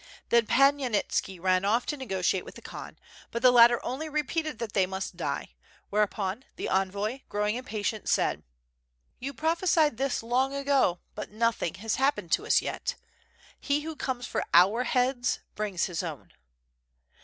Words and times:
Then 0.29 0.47
Pan 0.47 0.79
Yanitski 0.79 1.37
rode 1.39 1.63
off 1.63 1.85
to 1.85 1.95
negotiate 1.95 2.43
with 2.43 2.55
the 2.55 2.61
Khan, 2.63 2.97
but 3.29 3.43
the 3.43 3.51
latter 3.51 3.79
only 3.85 4.09
repeated 4.09 4.57
that 4.57 4.73
they 4.73 4.87
must 4.87 5.15
die; 5.15 5.53
whereuppn 5.93 6.41
the 6.55 6.69
envoy, 6.69 7.19
grow 7.29 7.45
ing 7.45 7.53
impatient, 7.55 8.09
said: 8.09 8.41
"You 9.19 9.31
prophesied 9.31 9.97
this 9.97 10.23
long 10.23 10.55
ago 10.55 11.01
but 11.13 11.29
nothing 11.29 11.75
has 11.75 11.97
happened 11.97 12.31
to 12.31 12.47
us 12.47 12.63
yet, 12.63 12.95
he 13.59 13.81
who 13.81 13.95
comes 13.95 14.25
for 14.25 14.43
our 14.55 14.85
heads 14.85 15.41
brings 15.53 15.85
his 15.85 16.01
own." 16.01 16.31